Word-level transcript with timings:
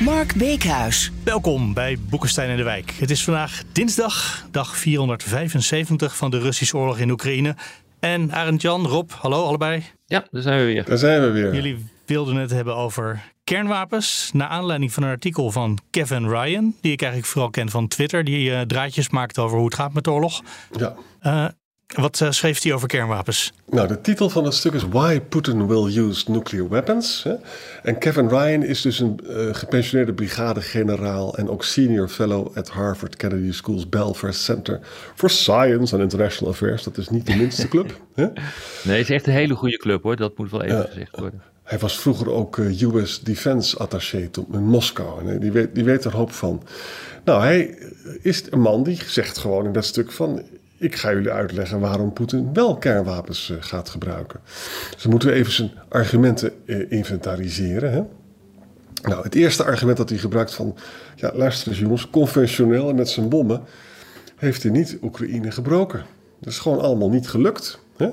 Mark 0.00 0.34
Beekhuis. 0.34 1.12
Welkom 1.24 1.74
bij 1.74 1.98
Boekenstein 2.10 2.50
en 2.50 2.56
de 2.56 2.62
Wijk. 2.62 2.90
Het 2.90 3.10
is 3.10 3.24
vandaag 3.24 3.62
dinsdag, 3.72 4.46
dag 4.50 4.76
475 4.76 6.16
van 6.16 6.30
de 6.30 6.38
Russische 6.38 6.76
oorlog 6.76 6.98
in 6.98 7.10
Oekraïne. 7.10 7.54
En 7.98 8.32
Arend 8.32 8.62
Jan, 8.62 8.86
Rob, 8.86 9.10
hallo 9.10 9.44
allebei. 9.44 9.82
Ja, 10.06 10.24
daar 10.30 10.42
zijn 10.42 10.58
we 10.58 10.64
weer. 10.64 10.84
Daar 10.84 10.98
zijn 10.98 11.20
we 11.20 11.30
weer. 11.30 11.54
Jullie 11.54 11.86
wilden 12.06 12.36
het 12.36 12.50
hebben 12.50 12.76
over 12.76 13.22
kernwapens. 13.44 14.30
Naar 14.32 14.48
aanleiding 14.48 14.92
van 14.92 15.02
een 15.02 15.10
artikel 15.10 15.50
van 15.50 15.78
Kevin 15.90 16.28
Ryan, 16.28 16.74
die 16.80 16.92
ik 16.92 17.02
eigenlijk 17.02 17.32
vooral 17.32 17.50
ken 17.50 17.68
van 17.68 17.88
Twitter, 17.88 18.24
die 18.24 18.50
uh, 18.50 18.60
draadjes 18.60 19.08
maakt 19.08 19.38
over 19.38 19.56
hoe 19.56 19.66
het 19.66 19.74
gaat 19.74 19.92
met 19.92 20.04
de 20.04 20.10
oorlog. 20.10 20.42
Ja. 20.78 20.94
Uh, 21.22 21.48
wat 21.96 22.20
uh, 22.20 22.30
schreef 22.30 22.62
hij 22.62 22.72
over 22.72 22.88
kernwapens? 22.88 23.52
Nou, 23.70 23.88
de 23.88 24.00
titel 24.00 24.28
van 24.28 24.44
het 24.44 24.54
stuk 24.54 24.72
is 24.72 24.82
Why 24.88 25.20
Putin 25.20 25.66
Will 25.66 25.96
Use 25.98 26.30
Nuclear 26.30 26.68
Weapons. 26.68 27.22
Hè? 27.22 27.34
En 27.82 27.98
Kevin 27.98 28.28
Ryan 28.28 28.62
is 28.62 28.80
dus 28.80 28.98
een 28.98 29.20
uh, 29.22 29.54
gepensioneerde 29.54 30.12
brigadegeneraal 30.12 31.36
en 31.36 31.50
ook 31.50 31.64
senior 31.64 32.08
fellow 32.08 32.56
at 32.56 32.68
Harvard 32.68 33.16
Kennedy 33.16 33.52
School's 33.52 33.88
Belfer 33.88 34.34
Center 34.34 34.80
for 35.14 35.30
Science 35.30 35.94
and 35.94 36.02
International 36.02 36.52
Affairs. 36.52 36.82
Dat 36.82 36.98
is 36.98 37.08
niet 37.08 37.26
de 37.26 37.36
minste 37.36 37.68
club. 37.68 38.00
Hè? 38.14 38.26
Nee, 38.84 38.98
het 38.98 39.08
is 39.08 39.10
echt 39.10 39.26
een 39.26 39.32
hele 39.32 39.54
goede 39.54 39.76
club 39.76 40.02
hoor. 40.02 40.16
Dat 40.16 40.38
moet 40.38 40.50
wel 40.50 40.62
even 40.62 40.78
uh, 40.78 40.84
gezegd 40.84 41.18
worden. 41.18 41.42
Hij 41.62 41.78
was 41.78 41.98
vroeger 41.98 42.30
ook 42.30 42.56
uh, 42.56 42.82
US 42.82 43.20
Defense 43.20 43.78
Attaché 43.78 44.30
in 44.52 44.64
Moskou. 44.64 45.28
En 45.28 45.40
die 45.40 45.52
weet, 45.52 45.74
die 45.74 45.84
weet 45.84 46.04
er 46.04 46.10
een 46.10 46.18
hoop 46.18 46.32
van. 46.32 46.62
Nou, 47.24 47.42
hij 47.42 47.78
is 48.22 48.42
een 48.50 48.60
man 48.60 48.82
die 48.82 48.98
zegt 49.06 49.38
gewoon 49.38 49.64
in 49.64 49.72
dat 49.72 49.84
stuk 49.84 50.12
van 50.12 50.42
ik 50.80 50.96
ga 50.96 51.12
jullie 51.12 51.30
uitleggen 51.30 51.80
waarom 51.80 52.12
Poetin 52.12 52.52
wel 52.52 52.76
kernwapens 52.76 53.48
uh, 53.48 53.56
gaat 53.60 53.88
gebruiken. 53.88 54.40
Dus 54.90 55.02
dan 55.02 55.10
moeten 55.10 55.28
we 55.28 55.34
even 55.34 55.52
zijn 55.52 55.70
argumenten 55.88 56.52
uh, 56.64 56.90
inventariseren. 56.92 57.92
Hè? 57.92 58.02
Nou, 59.08 59.22
het 59.22 59.34
eerste 59.34 59.64
argument 59.64 59.96
dat 59.96 60.08
hij 60.08 60.18
gebruikt 60.18 60.54
van... 60.54 60.76
Ja, 61.16 61.30
luister 61.34 61.68
eens 61.68 61.78
jongens, 61.78 62.10
conventioneel 62.10 62.88
en 62.88 62.94
met 62.94 63.08
zijn 63.08 63.28
bommen... 63.28 63.62
heeft 64.36 64.62
hij 64.62 64.72
niet 64.72 64.98
Oekraïne 65.02 65.50
gebroken. 65.50 66.04
Dat 66.38 66.52
is 66.52 66.58
gewoon 66.58 66.80
allemaal 66.80 67.10
niet 67.10 67.28
gelukt. 67.28 67.78
Hè? 67.96 68.08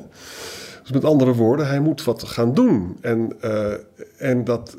Dus 0.81 0.91
met 0.91 1.05
andere 1.05 1.33
woorden, 1.33 1.67
hij 1.67 1.79
moet 1.79 2.03
wat 2.03 2.23
gaan 2.23 2.53
doen. 2.53 2.97
En, 3.01 3.33
uh, 3.43 3.73
en 4.17 4.43
dat 4.43 4.77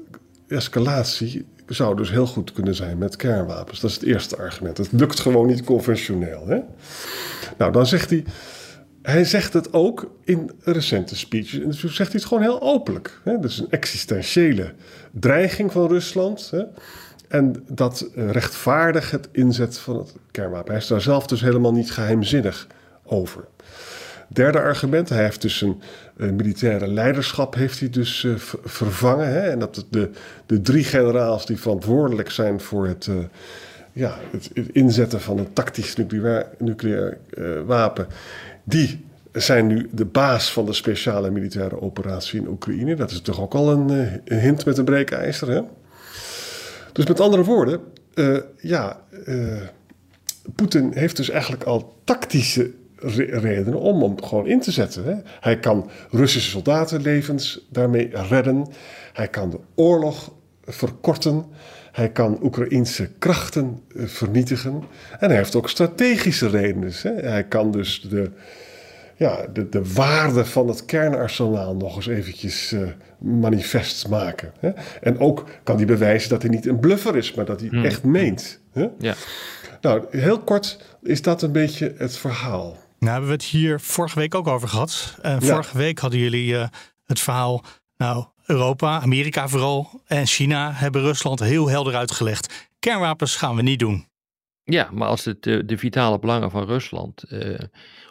escalatie 0.49 1.47
zou 1.69 1.97
dus 1.97 2.11
heel 2.11 2.27
goed 2.27 2.53
kunnen 2.53 2.75
zijn 2.75 2.99
met 2.99 3.17
kernwapens. 3.17 3.81
Dat 3.81 3.91
is 3.91 3.97
het 3.97 4.05
eerste 4.05 4.37
argument. 4.37 4.79
Het 4.79 4.93
lukt 4.93 5.21
gewoon 5.21 5.47
niet 5.47 5.65
conventioneel. 5.65 6.47
Hè? 6.47 6.59
Nou, 7.59 7.73
dan 7.73 7.87
zegt 7.87 8.11
hij. 8.11 8.25
Hij 9.03 9.25
zegt 9.25 9.53
het 9.53 9.73
ook 9.73 10.11
in 10.25 10.51
recente 10.63 11.17
speeches. 11.17 11.61
En 11.61 11.69
dus 11.69 11.81
zegt 11.81 12.13
hij 12.13 12.21
het 12.21 12.25
gewoon 12.25 12.43
heel 12.43 12.61
openlijk. 12.61 13.21
Hè? 13.25 13.45
Is 13.45 13.59
een 13.59 13.71
existentiële 13.71 14.73
dreiging 15.13 15.73
van 15.73 15.89
Rusland. 15.89 16.51
Hè? 16.51 16.63
En 17.29 17.65
dat 17.69 18.11
rechtvaardigt 18.15 19.11
het 19.11 19.29
inzet 19.33 19.79
van 19.79 19.99
het 19.99 20.15
kernwapen. 20.31 20.71
Hij 20.71 20.81
is 20.81 20.87
daar 20.87 21.01
zelf 21.01 21.27
dus 21.27 21.41
helemaal 21.41 21.73
niet 21.73 21.91
geheimzinnig 21.91 22.67
over. 23.05 23.45
Derde 24.29 24.61
argument, 24.61 25.09
hij 25.09 25.23
heeft 25.23 25.43
dus 25.43 25.61
een 26.17 26.37
militaire 26.37 26.89
leiderschap 26.89 27.55
heeft 27.55 27.81
hij 27.81 27.91
dus 27.91 28.23
uh, 28.23 28.35
vervangen. 28.65 29.29
Hè? 29.29 29.41
En 29.41 29.59
dat 29.59 29.85
de, 29.91 30.11
de 30.47 30.61
drie 30.61 30.85
generaals 30.85 31.47
die 31.47 31.61
verantwoordelijk 31.61 32.31
zijn 32.31 32.61
voor 32.61 32.87
het, 32.87 33.07
uh, 33.07 33.17
ja, 33.93 34.19
het, 34.31 34.51
inzetten 34.73 35.21
van 35.21 35.39
een 35.39 35.53
tactisch 35.53 35.97
nucleair, 35.97 36.47
nucleair 36.59 37.19
wapen, 37.67 38.07
die 38.65 39.05
zijn 39.33 39.67
nu 39.67 39.89
de 39.93 40.05
baas 40.05 40.53
van 40.53 40.67
de 40.67 40.73
speciale 40.73 41.31
militaire 41.31 41.81
operatie 41.81 42.41
in 42.41 42.49
Oekraïne. 42.49 42.95
Dat 42.95 43.11
is 43.11 43.21
toch 43.21 43.41
ook 43.41 43.55
al 43.55 43.73
een, 43.73 43.89
een 44.25 44.41
hint 44.41 44.65
met 44.65 44.79
een 44.79 44.85
breekijzer. 44.85 45.51
Hè? 45.51 45.61
Dus 46.93 47.07
met 47.07 47.21
andere 47.21 47.45
woorden, 47.45 47.81
ja, 48.57 49.01
Poetin 50.55 50.93
heeft 50.95 51.17
dus 51.17 51.31
eigenlijk 51.31 51.63
al 51.63 51.97
tactische 52.05 52.71
redenen 53.01 53.81
om 53.81 54.03
hem 54.03 54.23
gewoon 54.23 54.47
in 54.47 54.61
te 54.61 54.71
zetten. 54.71 55.05
Hè. 55.05 55.15
Hij 55.41 55.59
kan 55.59 55.91
Russische 56.11 56.51
soldatenlevens 56.51 57.67
daarmee 57.71 58.11
redden. 58.29 58.67
Hij 59.13 59.29
kan 59.29 59.51
de 59.51 59.59
oorlog 59.75 60.33
verkorten. 60.65 61.45
Hij 61.93 62.11
kan 62.11 62.39
Oekraïnse 62.43 63.11
krachten 63.19 63.83
vernietigen. 63.95 64.83
En 65.19 65.29
hij 65.29 65.37
heeft 65.37 65.55
ook 65.55 65.69
strategische 65.69 66.49
redenen. 66.49 66.93
Hè. 67.03 67.11
Hij 67.11 67.45
kan 67.45 67.71
dus 67.71 68.01
de, 68.01 68.31
ja, 69.17 69.47
de, 69.53 69.69
de 69.69 69.93
waarde 69.93 70.45
van 70.45 70.69
het 70.69 70.85
kernarsenaal 70.85 71.77
nog 71.77 71.97
eens 71.97 72.07
eventjes 72.07 72.73
uh, 72.73 72.89
manifest 73.19 74.09
maken. 74.09 74.53
Hè. 74.59 74.71
En 75.01 75.19
ook 75.19 75.45
kan 75.63 75.77
hij 75.77 75.87
bewijzen 75.87 76.31
dat 76.31 76.43
hij 76.43 76.51
niet 76.51 76.67
een 76.67 76.81
bluffer 76.81 77.17
is, 77.17 77.35
maar 77.35 77.45
dat 77.45 77.61
hij 77.61 77.69
hmm. 77.69 77.85
echt 77.85 78.05
meent. 78.05 78.61
Hè. 78.73 78.89
Ja. 78.99 79.15
Nou, 79.81 80.05
heel 80.11 80.39
kort 80.39 80.81
is 81.03 81.23
dat 81.23 81.43
een 81.43 81.53
beetje 81.53 81.95
het 81.97 82.17
verhaal. 82.17 82.77
Nou, 82.99 83.11
hebben 83.13 83.29
we 83.29 83.35
het 83.35 83.45
hier 83.45 83.81
vorige 83.81 84.19
week 84.19 84.35
ook 84.35 84.47
over 84.47 84.69
gehad. 84.69 85.19
En 85.23 85.41
ja. 85.41 85.47
vorige 85.47 85.77
week 85.77 85.99
hadden 85.99 86.21
jullie 86.21 86.53
uh, 86.53 86.67
het 87.05 87.21
verhaal. 87.21 87.65
Nou, 87.97 88.25
Europa, 88.47 89.01
Amerika 89.01 89.49
vooral 89.49 90.03
en 90.07 90.27
China 90.27 90.73
hebben 90.73 91.01
Rusland 91.01 91.41
heel 91.41 91.69
helder 91.69 91.95
uitgelegd. 91.95 92.69
Kernwapens 92.79 93.37
gaan 93.37 93.57
we 93.57 93.63
niet 93.63 93.79
doen. 93.79 94.07
Ja, 94.65 94.89
maar 94.93 95.09
als 95.09 95.25
het 95.25 95.43
de, 95.43 95.65
de 95.65 95.79
vitale 95.79 96.19
belangen 96.19 96.51
van 96.51 96.65
Rusland 96.65 97.25
uh, 97.29 97.59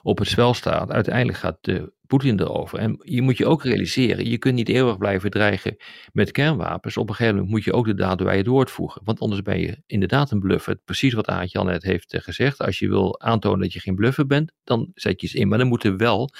op 0.02 0.18
het 0.18 0.28
spel 0.28 0.54
staat, 0.54 0.92
uiteindelijk 0.92 1.38
gaat 1.38 1.68
uh, 1.68 1.84
Poetin 2.08 2.40
erover. 2.40 2.80
En 2.80 3.00
je 3.04 3.22
moet 3.22 3.38
je 3.38 3.46
ook 3.46 3.64
realiseren, 3.64 4.30
je 4.30 4.38
kunt 4.38 4.56
niet 4.56 4.70
eeuwig 4.70 4.98
blijven 4.98 5.32
dreigen 5.32 5.78
met 6.14 6.32
kernwapens. 6.32 6.98
Op 6.98 7.10
een 7.10 7.16
gegeven 7.16 7.36
moment 7.36 7.54
moet 7.54 7.64
je 7.64 7.74
ook 7.74 7.86
de 7.86 7.94
daden 7.94 8.26
bij 8.26 8.38
het 8.38 8.48
woord 8.48 8.72
voegen. 8.72 9.02
Want 9.04 9.20
anders 9.20 9.42
ben 9.42 9.60
je 9.60 9.82
inderdaad 9.86 10.32
een 10.32 10.40
bluffer. 10.40 10.76
Precies 10.86 11.14
wat 11.14 11.28
Aart-Jan 11.28 11.66
net 11.66 11.84
heeft 11.84 12.14
uh, 12.14 12.22
gezegd. 12.22 12.60
Als 12.60 12.80
je 12.80 12.88
wil 12.88 13.22
aantonen 13.22 13.60
dat 13.60 13.74
je 13.74 13.80
geen 13.80 13.96
bluffer 13.96 14.28
bent, 14.28 14.52
dan 14.64 14.92
zet 14.94 15.22
je 15.22 15.28
ze 15.28 15.38
in. 15.38 15.48
Maar 15.48 15.58
dan 15.58 15.68
moeten 15.68 15.98
wel 15.98 16.32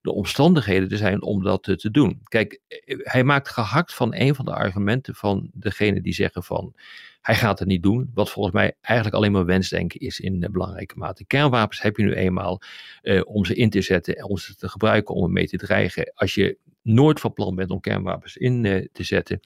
de 0.00 0.12
omstandigheden 0.12 0.90
er 0.90 0.96
zijn 0.96 1.22
om 1.22 1.42
dat 1.42 1.62
te 1.62 1.90
doen. 1.90 2.20
Kijk, 2.24 2.60
hij 2.86 3.24
maakt 3.24 3.48
gehakt 3.48 3.94
van 3.94 4.14
een 4.14 4.34
van 4.34 4.44
de 4.44 4.54
argumenten 4.54 5.14
van 5.14 5.50
degene 5.52 6.00
die 6.00 6.14
zeggen 6.14 6.42
van 6.42 6.74
hij 7.24 7.34
gaat 7.34 7.58
het 7.58 7.68
niet 7.68 7.82
doen, 7.82 8.10
wat 8.14 8.30
volgens 8.30 8.54
mij 8.54 8.76
eigenlijk 8.80 9.16
alleen 9.16 9.32
maar 9.32 9.44
wensdenken 9.44 10.00
is 10.00 10.20
in 10.20 10.42
uh, 10.42 10.48
belangrijke 10.48 10.94
mate. 10.96 11.24
Kernwapens 11.24 11.82
heb 11.82 11.96
je 11.96 12.02
nu 12.02 12.12
eenmaal 12.12 12.60
uh, 13.02 13.20
om 13.24 13.44
ze 13.44 13.54
in 13.54 13.70
te 13.70 13.80
zetten 13.80 14.16
en 14.16 14.24
om 14.24 14.38
ze 14.38 14.56
te 14.56 14.68
gebruiken 14.68 15.14
om 15.14 15.32
mee 15.32 15.46
te 15.46 15.56
dreigen. 15.56 16.12
Als 16.14 16.34
je 16.34 16.58
nooit 16.82 17.20
van 17.20 17.32
plan 17.32 17.54
bent 17.54 17.70
om 17.70 17.80
kernwapens 17.80 18.36
in 18.36 18.64
uh, 18.64 18.86
te 18.92 19.02
zetten, 19.02 19.40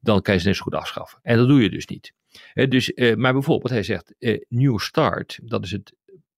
dan 0.00 0.22
kan 0.22 0.34
je 0.34 0.40
ze 0.40 0.46
net 0.46 0.56
zo 0.56 0.62
goed 0.62 0.74
afschaffen. 0.74 1.18
En 1.22 1.36
dat 1.36 1.48
doe 1.48 1.62
je 1.62 1.70
dus 1.70 1.86
niet. 1.86 2.12
dus, 2.68 2.92
maar 3.16 3.32
bijvoorbeeld, 3.32 3.72
hij 3.72 3.82
zegt 3.82 4.14
New 4.48 4.78
Start, 4.78 5.38
dat 5.42 5.64
is 5.64 5.70
het 5.70 5.92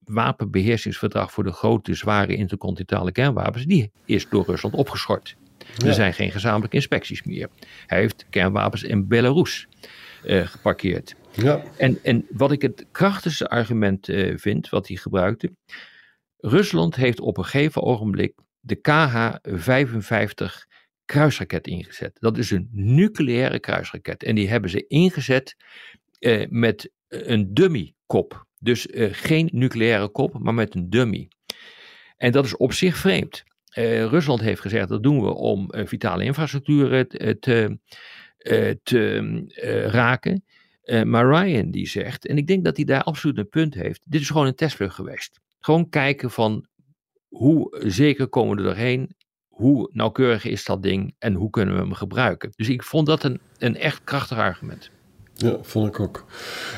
wapenbeheersingsverdrag 0.04 1.32
voor 1.32 1.44
de 1.44 1.52
grote, 1.52 1.94
zware 1.94 2.36
intercontinentale 2.36 3.12
kernwapens, 3.12 3.64
die 3.64 3.90
is 4.04 4.28
door 4.28 4.44
Rusland 4.44 4.74
opgeschort. 4.74 5.36
Ja. 5.76 5.86
Er 5.86 5.94
zijn 5.94 6.14
geen 6.14 6.30
gezamenlijke 6.30 6.76
inspecties 6.76 7.22
meer. 7.22 7.48
Hij 7.86 7.98
heeft 7.98 8.26
kernwapens 8.30 8.82
in 8.82 9.08
Belarus 9.08 9.68
uh, 10.26 10.46
geparkeerd. 10.46 11.14
Ja. 11.32 11.62
En, 11.76 11.98
en 12.02 12.26
wat 12.30 12.52
ik 12.52 12.62
het 12.62 12.86
krachtigste 12.92 13.48
argument 13.48 14.08
uh, 14.08 14.36
vind, 14.36 14.68
wat 14.68 14.88
hij 14.88 14.96
gebruikte. 14.96 15.52
Rusland 16.36 16.96
heeft 16.96 17.20
op 17.20 17.38
een 17.38 17.44
gegeven 17.44 17.82
ogenblik 17.82 18.34
de 18.60 18.76
KH-55 18.76 20.74
kruisraket 21.04 21.66
ingezet. 21.66 22.16
Dat 22.20 22.38
is 22.38 22.50
een 22.50 22.68
nucleaire 22.72 23.58
kruisraket. 23.58 24.22
En 24.22 24.34
die 24.34 24.48
hebben 24.48 24.70
ze 24.70 24.86
ingezet 24.86 25.56
uh, 26.20 26.46
met 26.48 26.90
een 27.08 27.54
dummy 27.54 27.94
kop. 28.06 28.46
Dus 28.58 28.86
uh, 28.86 29.08
geen 29.12 29.48
nucleaire 29.52 30.08
kop, 30.08 30.38
maar 30.38 30.54
met 30.54 30.74
een 30.74 30.90
dummy. 30.90 31.28
En 32.16 32.32
dat 32.32 32.44
is 32.44 32.56
op 32.56 32.72
zich 32.72 32.96
vreemd. 32.96 33.44
Uh, 33.78 34.04
Rusland 34.04 34.40
heeft 34.40 34.60
gezegd 34.60 34.88
dat 34.88 35.02
doen 35.02 35.22
we 35.22 35.34
om 35.34 35.68
vitale 35.70 36.24
infrastructuur 36.24 37.06
te, 37.40 37.78
te 38.82 39.88
raken. 39.90 40.44
maar 41.04 41.26
Ryan 41.26 41.70
die 41.70 41.88
zegt, 41.88 42.26
en 42.26 42.36
ik 42.36 42.46
denk 42.46 42.64
dat 42.64 42.76
hij 42.76 42.84
daar 42.84 43.02
absoluut 43.02 43.38
een 43.38 43.48
punt 43.48 43.74
heeft, 43.74 44.00
dit 44.04 44.20
is 44.20 44.30
gewoon 44.30 44.46
een 44.46 44.54
testvlucht 44.54 44.94
geweest. 44.94 45.40
Gewoon 45.60 45.88
kijken 45.88 46.30
van 46.30 46.66
hoe 47.28 47.82
zeker 47.86 48.28
komen 48.28 48.56
we 48.56 48.62
er 48.62 48.68
doorheen, 48.68 49.14
hoe 49.48 49.90
nauwkeurig 49.92 50.44
is 50.44 50.64
dat 50.64 50.82
ding 50.82 51.14
en 51.18 51.34
hoe 51.34 51.50
kunnen 51.50 51.74
we 51.74 51.80
hem 51.80 51.92
gebruiken. 51.92 52.50
Dus 52.56 52.68
ik 52.68 52.82
vond 52.82 53.06
dat 53.06 53.24
een, 53.24 53.40
een 53.58 53.76
echt 53.76 54.00
krachtig 54.04 54.38
argument. 54.38 54.90
Ja, 55.34 55.56
vond 55.62 55.88
ik 55.88 56.00
ook. 56.00 56.24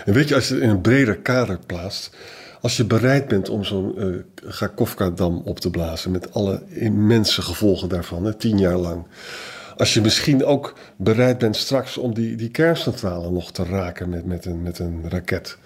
En 0.05 0.13
weet 0.13 0.29
je, 0.29 0.35
als 0.35 0.49
je 0.49 0.55
het 0.55 0.63
in 0.63 0.69
een 0.69 0.81
breder 0.81 1.19
kader 1.19 1.59
plaatst, 1.67 2.17
als 2.61 2.77
je 2.77 2.85
bereid 2.85 3.29
bent 3.29 3.49
om 3.49 3.65
zo'n 3.65 3.95
uh, 3.97 4.17
Gakovka-dam 4.35 5.43
op 5.45 5.61
te 5.61 5.71
blazen 5.71 6.11
met 6.11 6.33
alle 6.33 6.63
immense 6.69 7.43
gevolgen 7.43 7.89
daarvan, 7.89 8.25
hè, 8.25 8.35
tien 8.35 8.59
jaar 8.59 8.77
lang. 8.77 9.07
Als 9.79 9.95
je 9.95 10.01
misschien 10.01 10.45
ook 10.45 10.75
bereid 10.97 11.39
bent 11.39 11.57
straks 11.57 11.97
om 11.97 12.15
die, 12.15 12.37
die 12.37 12.51
kerncentrale 12.51 13.31
nog 13.31 13.53
te 13.53 13.65
raken 13.65 14.09
met, 14.09 14.25
met, 14.25 14.45
een, 14.45 14.63
met 14.63 14.79
een 14.79 15.05
raket. 15.09 15.59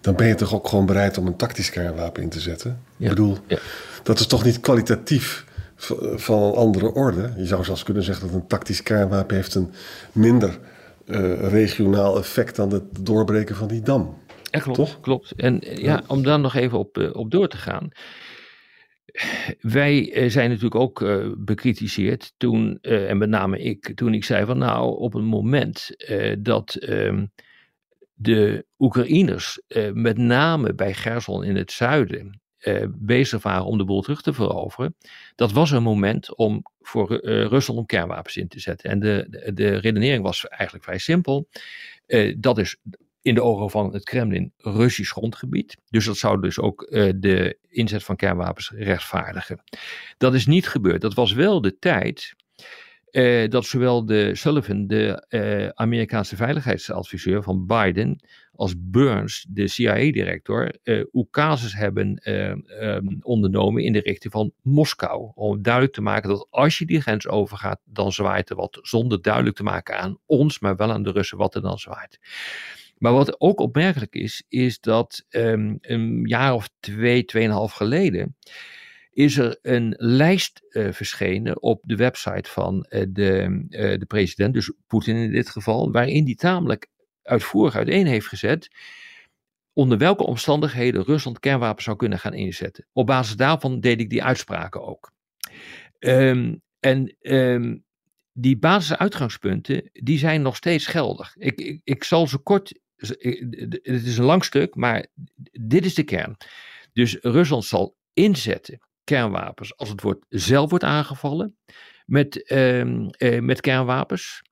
Dan 0.00 0.14
ben 0.14 0.26
je 0.26 0.34
toch 0.34 0.54
ook 0.54 0.68
gewoon 0.68 0.86
bereid 0.86 1.18
om 1.18 1.26
een 1.26 1.36
tactisch 1.36 1.70
kernwapen 1.70 2.22
in 2.22 2.28
te 2.28 2.40
zetten? 2.40 2.82
Ik 2.98 3.08
bedoel, 3.08 3.36
ja. 3.46 3.58
dat 4.02 4.18
is 4.18 4.26
toch 4.26 4.44
niet 4.44 4.60
kwalitatief 4.60 5.44
van 6.14 6.42
een 6.42 6.54
andere 6.54 6.92
orde? 6.92 7.32
Je 7.36 7.46
zou 7.46 7.64
zelfs 7.64 7.82
kunnen 7.82 8.02
zeggen 8.02 8.26
dat 8.26 8.34
een 8.34 8.46
tactisch 8.46 8.82
kernwapen 8.82 9.36
heeft 9.36 9.54
een 9.54 9.72
minder 10.12 10.58
uh, 11.06 11.48
regionaal 11.48 12.18
effect 12.18 12.56
dan 12.56 12.72
het 12.72 12.82
doorbreken 13.00 13.56
van 13.56 13.68
die 13.68 13.82
dam. 13.82 14.16
Ja, 14.50 14.60
klopt. 14.60 14.78
Toch? 14.78 15.00
klopt. 15.00 15.32
En 15.36 15.58
ja, 15.60 16.02
om 16.06 16.22
daar 16.22 16.40
nog 16.40 16.54
even 16.54 16.78
op, 16.78 17.10
op 17.12 17.30
door 17.30 17.48
te 17.48 17.56
gaan 17.56 17.90
wij 19.60 20.12
eh, 20.12 20.30
zijn 20.30 20.48
natuurlijk 20.48 20.74
ook 20.74 21.00
uh, 21.00 21.32
bekritiseerd 21.38 22.34
toen, 22.36 22.78
uh, 22.82 23.10
en 23.10 23.18
met 23.18 23.28
name 23.28 23.58
ik, 23.58 23.92
toen 23.94 24.14
ik 24.14 24.24
zei 24.24 24.46
van 24.46 24.58
nou, 24.58 24.98
op 24.98 25.12
het 25.12 25.24
moment 25.24 25.90
dat 26.38 26.76
um, 26.88 27.32
de 28.14 28.66
Oekraïners 28.78 29.60
met 29.92 30.18
name 30.18 30.74
bij 30.74 30.94
Gerson 30.94 31.44
in 31.44 31.56
het 31.56 31.72
zuiden 31.72 32.40
bezig 32.88 33.42
waren 33.42 33.64
om 33.64 33.78
de 33.78 33.84
boel 33.84 34.02
terug 34.02 34.22
te 34.22 34.32
veroveren, 34.32 34.96
dat 35.34 35.52
was 35.52 35.70
een 35.70 35.82
moment 35.82 36.36
om 36.36 36.62
voor 36.80 37.20
Rusland 37.24 37.80
om 37.80 37.86
kernwapens 37.86 38.36
in 38.36 38.48
te 38.48 38.60
zetten. 38.60 38.90
En 38.90 39.00
de, 39.00 39.26
de, 39.30 39.52
de 39.52 39.76
redenering 39.76 40.22
was 40.22 40.48
eigenlijk 40.48 40.84
vrij 40.84 40.98
simpel. 40.98 41.48
dat 42.36 42.58
is 42.58 42.76
in 43.22 43.34
de 43.34 43.42
ogen 43.42 43.70
van 43.70 43.92
het 43.92 44.04
Kremlin 44.04 44.52
Russisch 44.56 45.12
grondgebied. 45.12 45.76
Dus 45.90 46.04
dat 46.04 46.16
zou 46.16 46.40
dus 46.40 46.58
ook 46.58 46.86
uh, 46.90 47.12
de 47.16 47.58
inzet 47.68 48.04
van 48.04 48.16
kernwapens 48.16 48.72
rechtvaardigen. 48.74 49.62
Dat 50.18 50.34
is 50.34 50.46
niet 50.46 50.68
gebeurd. 50.68 51.00
Dat 51.00 51.14
was 51.14 51.32
wel 51.32 51.60
de 51.60 51.78
tijd 51.78 52.34
uh, 53.12 53.48
dat 53.48 53.64
zowel 53.64 54.06
de 54.06 54.34
Sullivan, 54.34 54.86
de 54.86 55.26
uh, 55.28 55.68
Amerikaanse 55.68 56.36
veiligheidsadviseur 56.36 57.42
van 57.42 57.66
Biden, 57.66 58.20
als 58.54 58.74
Burns, 58.78 59.46
de 59.48 59.68
CIA-director, 59.68 60.74
uh, 60.84 61.04
casus 61.30 61.74
hebben 61.74 62.30
um, 62.30 63.18
ondernomen 63.20 63.82
in 63.82 63.92
de 63.92 64.00
richting 64.00 64.32
van 64.32 64.52
Moskou. 64.62 65.30
Om 65.34 65.62
duidelijk 65.62 65.94
te 65.94 66.02
maken 66.02 66.28
dat 66.28 66.46
als 66.50 66.78
je 66.78 66.86
die 66.86 67.00
grens 67.00 67.28
overgaat, 67.28 67.80
dan 67.84 68.12
zwaait 68.12 68.50
er 68.50 68.56
wat. 68.56 68.78
Zonder 68.82 69.22
duidelijk 69.22 69.56
te 69.56 69.62
maken 69.62 69.98
aan 69.98 70.18
ons, 70.26 70.58
maar 70.58 70.76
wel 70.76 70.92
aan 70.92 71.02
de 71.02 71.10
Russen 71.10 71.38
wat 71.38 71.54
er 71.54 71.62
dan 71.62 71.78
zwaait. 71.78 72.18
Maar 73.02 73.12
wat 73.12 73.40
ook 73.40 73.60
opmerkelijk 73.60 74.14
is, 74.14 74.44
is 74.48 74.80
dat 74.80 75.24
um, 75.30 75.78
een 75.80 76.26
jaar 76.26 76.54
of 76.54 76.70
twee, 76.80 77.24
tweeënhalf 77.24 77.72
geleden 77.72 78.36
is 79.12 79.36
er 79.36 79.58
een 79.62 79.94
lijst 79.96 80.62
uh, 80.68 80.92
verschenen 80.92 81.62
op 81.62 81.80
de 81.84 81.96
website 81.96 82.50
van 82.50 82.86
uh, 82.88 83.02
de, 83.08 83.64
uh, 83.68 83.98
de 83.98 84.04
president, 84.06 84.54
dus 84.54 84.72
Poetin 84.86 85.16
in 85.16 85.32
dit 85.32 85.50
geval, 85.50 85.92
waarin 85.92 86.24
die 86.24 86.36
tamelijk 86.36 86.86
uitvoerig 87.22 87.76
uiteen 87.76 88.06
heeft 88.06 88.26
gezet 88.26 88.70
onder 89.72 89.98
welke 89.98 90.24
omstandigheden 90.26 91.04
Rusland 91.04 91.38
kernwapens 91.38 91.84
zou 91.84 91.96
kunnen 91.96 92.18
gaan 92.18 92.34
inzetten. 92.34 92.86
Op 92.92 93.06
basis 93.06 93.36
daarvan 93.36 93.80
deed 93.80 94.00
ik 94.00 94.10
die 94.10 94.24
uitspraken 94.24 94.86
ook. 94.86 95.12
Um, 95.98 96.62
en 96.80 97.16
um, 97.20 97.84
die 98.32 98.58
basisuitgangspunten, 98.58 99.90
die 99.92 100.18
zijn 100.18 100.42
nog 100.42 100.56
steeds 100.56 100.86
geldig. 100.86 101.36
Ik, 101.36 101.60
ik, 101.60 101.80
ik 101.84 102.04
zal 102.04 102.26
ze 102.26 102.38
kort 102.38 102.80
het 103.08 104.06
is 104.06 104.18
een 104.18 104.24
lang 104.24 104.44
stuk, 104.44 104.74
maar 104.74 105.06
dit 105.60 105.84
is 105.84 105.94
de 105.94 106.02
kern. 106.02 106.36
Dus 106.92 107.18
Rusland 107.20 107.64
zal 107.64 107.96
inzetten 108.12 108.78
kernwapens 109.04 109.76
als 109.76 109.88
het 109.88 110.02
wordt, 110.02 110.26
zelf 110.28 110.70
wordt 110.70 110.84
aangevallen 110.84 111.56
met, 112.06 112.50
uh, 112.52 112.84
uh, 112.84 113.40
met 113.40 113.60
kernwapens. 113.60 114.42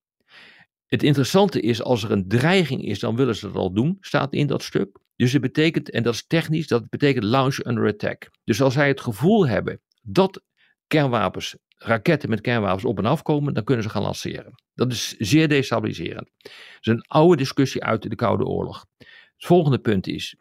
Het 0.86 1.02
interessante 1.02 1.60
is, 1.60 1.82
als 1.82 2.02
er 2.02 2.10
een 2.10 2.28
dreiging 2.28 2.84
is, 2.84 2.98
dan 2.98 3.16
willen 3.16 3.36
ze 3.36 3.46
dat 3.46 3.56
al 3.56 3.72
doen, 3.72 3.96
staat 4.00 4.32
in 4.32 4.46
dat 4.46 4.62
stuk. 4.62 4.98
Dus 5.16 5.32
het 5.32 5.42
betekent, 5.42 5.90
en 5.90 6.02
dat 6.02 6.14
is 6.14 6.26
technisch, 6.26 6.66
dat 6.66 6.88
betekent 6.88 7.24
launch 7.24 7.64
under 7.64 7.86
attack. 7.86 8.30
Dus 8.44 8.62
als 8.62 8.74
zij 8.74 8.88
het 8.88 9.00
gevoel 9.00 9.46
hebben 9.46 9.80
dat 10.02 10.42
kernwapens 10.86 11.56
raketten 11.82 12.30
met 12.30 12.40
kernwapens 12.40 12.84
op 12.84 12.98
en 12.98 13.04
af 13.04 13.22
komen, 13.22 13.54
dan 13.54 13.64
kunnen 13.64 13.84
ze 13.84 13.90
gaan 13.90 14.02
lanceren. 14.02 14.62
Dat 14.74 14.92
is 14.92 15.16
zeer 15.18 15.48
destabiliserend. 15.48 16.30
Dat 16.42 16.52
is 16.80 16.86
een 16.86 17.04
oude 17.06 17.36
discussie 17.36 17.84
uit 17.84 18.02
de 18.02 18.14
Koude 18.14 18.44
Oorlog. 18.44 18.86
Het 18.98 19.46
volgende 19.46 19.78
punt 19.78 20.06
is: 20.06 20.36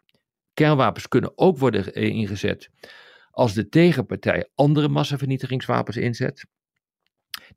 kernwapens 0.54 1.08
kunnen 1.08 1.38
ook 1.38 1.58
worden 1.58 1.94
ingezet 1.94 2.70
als 3.30 3.54
de 3.54 3.68
tegenpartij 3.68 4.48
andere 4.54 4.88
massavernietigingswapens 4.88 5.96
inzet 5.96 6.46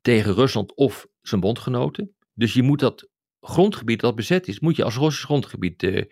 tegen 0.02 0.34
Rusland 0.34 0.74
of 0.74 1.06
zijn 1.22 1.40
bondgenoten. 1.40 2.14
Dus 2.34 2.54
je 2.54 2.62
moet 2.62 2.80
dat 2.80 3.08
grondgebied 3.46 4.00
dat 4.00 4.14
bezet 4.14 4.48
is, 4.48 4.60
moet 4.60 4.76
je 4.76 4.84
als 4.84 4.96
Russisch 4.96 5.24
grondgebied 5.24 5.82
uh, 5.82 6.02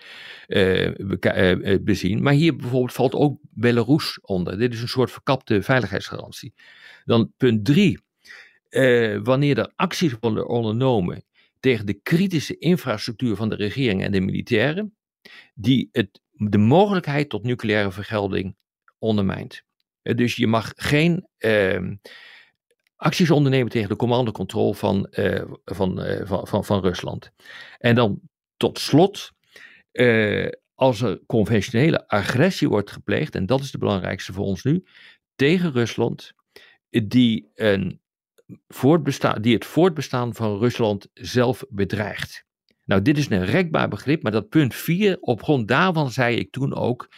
bezien. 1.81 2.23
Maar 2.23 2.33
hier 2.33 2.57
bijvoorbeeld 2.57 2.93
valt 2.93 3.15
ook 3.15 3.39
Belarus 3.51 4.21
onder. 4.21 4.59
Dit 4.59 4.73
is 4.73 4.83
een 4.83 4.89
soort 4.89 5.11
verkapte 5.11 5.63
veiligheidsgarantie. 5.63 6.55
Dan 7.05 7.33
punt 7.37 7.65
drie. 7.65 8.01
Wanneer 9.23 9.59
er 9.59 9.73
acties 9.77 10.15
worden 10.21 10.49
ondernomen 10.49 11.25
tegen 11.61 11.87
de 11.87 11.95
kritische 11.95 12.59
infrastructuur 12.59 13.37
van 13.37 13.49
de 13.49 13.55
regering 13.55 14.03
en 14.03 14.13
de 14.13 14.21
militairen, 14.21 14.97
die 15.55 15.89
het, 15.93 16.21
de 16.33 16.59
mogelijkheid 16.59 17.29
tot 17.29 17.43
nucleaire 17.43 17.93
vergelding 17.93 18.57
ondermijnt. 18.99 19.63
Dus 20.03 20.37
je 20.37 20.47
mag 20.47 20.73
geen 20.77 21.29
uh, 21.39 21.91
acties 23.03 23.31
ondernemen 23.31 23.71
tegen 23.71 23.89
de 23.89 23.97
commandocontrole 23.97 24.75
van, 24.75 25.07
uh, 25.11 25.43
van, 25.65 26.03
van, 26.25 26.47
van, 26.47 26.65
van, 26.65 26.81
Rusland. 26.81 27.31
En 27.79 27.95
dan 27.95 28.21
tot 28.57 28.79
slot, 28.79 29.33
als 30.75 31.01
er 31.01 31.21
conventionele 31.27 32.09
agressie 32.09 32.69
wordt 32.69 32.91
gepleegd, 32.91 33.35
en 33.35 33.47
dat 33.47 33.61
is 33.61 33.71
de 33.71 33.79
belangrijkste 33.79 34.33
voor 34.33 34.45
ons 34.45 34.63
nu, 34.63 34.85
tegen 35.35 35.73
Rusland, 35.73 36.33
die, 36.91 37.51
een 37.55 38.01
voortbestaan, 38.69 39.43
die 39.43 39.55
het 39.55 39.65
voortbestaan 39.65 40.35
van 40.35 40.59
Rusland 40.59 41.09
zelf 41.15 41.65
bedreigt. 41.69 42.45
Nou, 42.85 43.03
dit 43.03 43.19
is 43.19 43.31
een 43.31 43.45
rekbaar 43.45 43.89
begrip, 43.89 44.23
maar 44.23 44.33
dat 44.33 44.49
punt 44.49 44.75
4, 44.75 45.17
op 45.21 45.43
grond 45.43 45.69
daarvan 45.69 46.11
zei 46.11 46.37
ik 46.37 46.53
toen 46.53 46.75
ook, 46.75 47.09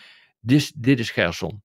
dit, 0.41 0.83
dit 0.83 0.99
is 0.99 1.11
Gerson. 1.11 1.63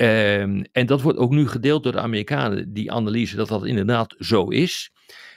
Um, 0.00 0.64
en 0.72 0.86
dat 0.86 1.00
wordt 1.00 1.18
ook 1.18 1.30
nu 1.30 1.48
gedeeld 1.48 1.82
door 1.82 1.92
de 1.92 2.00
Amerikanen, 2.00 2.72
die 2.72 2.92
analyse, 2.92 3.36
dat 3.36 3.48
dat 3.48 3.66
inderdaad 3.66 4.14
zo 4.18 4.48
is. 4.48 4.90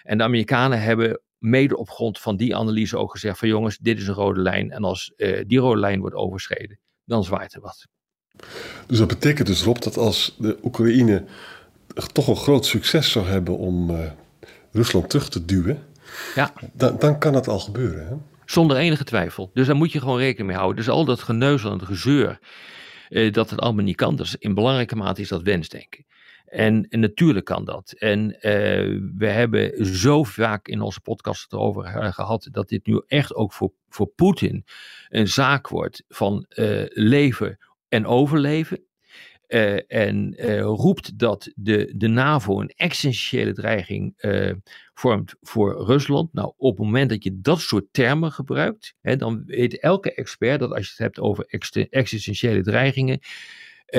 En 0.03 0.17
de 0.17 0.23
Amerikanen 0.23 0.81
hebben 0.81 1.21
mede 1.37 1.77
op 1.77 1.89
grond 1.89 2.19
van 2.19 2.37
die 2.37 2.55
analyse 2.55 2.97
ook 2.97 3.11
gezegd 3.11 3.39
van 3.39 3.47
jongens, 3.47 3.77
dit 3.77 3.97
is 3.97 4.07
een 4.07 4.13
rode 4.13 4.41
lijn. 4.41 4.71
En 4.71 4.83
als 4.83 5.13
uh, 5.17 5.43
die 5.47 5.59
rode 5.59 5.79
lijn 5.79 5.99
wordt 5.99 6.15
overschreden, 6.15 6.79
dan 7.05 7.23
zwaait 7.23 7.53
er 7.53 7.61
wat. 7.61 7.87
Dus 8.87 8.97
dat 8.97 9.07
betekent 9.07 9.47
dus 9.47 9.63
Rob 9.63 9.77
dat 9.77 9.97
als 9.97 10.35
de 10.37 10.57
Oekraïne 10.63 11.23
toch 12.13 12.27
een 12.27 12.35
groot 12.35 12.65
succes 12.65 13.11
zou 13.11 13.25
hebben 13.25 13.57
om 13.57 13.89
uh, 13.89 13.99
Rusland 14.71 15.09
terug 15.09 15.29
te 15.29 15.45
duwen, 15.45 15.83
ja. 16.35 16.53
dan, 16.73 16.97
dan 16.99 17.19
kan 17.19 17.33
het 17.33 17.47
al 17.47 17.59
gebeuren. 17.59 18.07
Hè? 18.07 18.13
Zonder 18.45 18.77
enige 18.77 19.03
twijfel. 19.03 19.49
Dus 19.53 19.67
daar 19.67 19.75
moet 19.75 19.91
je 19.91 19.99
gewoon 19.99 20.17
rekening 20.17 20.47
mee 20.47 20.57
houden. 20.57 20.77
Dus 20.77 20.89
al 20.89 21.05
dat 21.05 21.21
geneuzel 21.21 21.71
en 21.71 21.85
gezeur, 21.85 22.39
uh, 23.11 23.33
dat 23.33 23.49
het 23.49 23.59
allemaal 23.59 23.83
niet 23.83 23.95
kan, 23.95 24.15
dus 24.15 24.35
in 24.35 24.53
belangrijke 24.53 24.95
mate 24.95 25.21
is 25.21 25.27
dat 25.27 25.41
wensdenken. 25.41 26.05
En, 26.45 26.87
en, 26.89 26.99
natuurlijk 26.99 27.45
kan 27.45 27.65
dat. 27.65 27.91
En 27.91 28.35
uh, 28.35 28.41
we 29.17 29.27
hebben 29.27 29.85
zo 29.85 30.23
vaak 30.23 30.67
in 30.67 30.81
onze 30.81 31.01
podcast 31.01 31.53
erover 31.53 32.13
gehad 32.13 32.47
dat 32.51 32.69
dit 32.69 32.85
nu 32.85 33.01
echt 33.07 33.35
ook 33.35 33.53
voor, 33.53 33.71
voor 33.89 34.07
Poetin 34.07 34.65
een 35.09 35.27
zaak 35.27 35.67
wordt 35.67 36.03
van 36.07 36.45
leven 36.87 37.57
en 37.89 38.05
overleven. 38.05 38.85
Uh, 39.53 39.79
en 39.87 40.33
uh, 40.37 40.61
roept 40.61 41.17
dat 41.19 41.51
de, 41.55 41.93
de 41.95 42.07
NAVO 42.07 42.61
een 42.61 42.73
essentiële 42.75 43.53
dreiging 43.53 44.13
uh, 44.17 44.51
vormt 44.93 45.35
voor 45.41 45.85
Rusland. 45.85 46.33
Nou, 46.33 46.53
op 46.57 46.77
het 46.77 46.85
moment 46.85 47.09
dat 47.09 47.23
je 47.23 47.39
dat 47.41 47.59
soort 47.59 47.85
termen 47.91 48.31
gebruikt, 48.31 48.95
hè, 49.01 49.15
dan 49.15 49.43
weet 49.45 49.79
elke 49.79 50.13
expert 50.13 50.59
dat 50.59 50.71
als 50.71 50.85
je 50.85 50.89
het 50.89 50.97
hebt 50.97 51.19
over 51.19 51.45
existentiële 51.89 52.61
dreigingen, 52.61 53.19